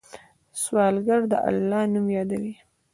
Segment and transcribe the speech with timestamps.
[0.61, 2.53] سوالګر د الله نوم یادوي